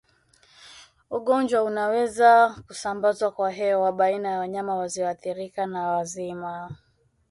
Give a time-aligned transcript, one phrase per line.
[1.11, 6.75] Ugonjwa unaweza kusambazwa kwa hewa baina ya wanyama wazioathirika na wazima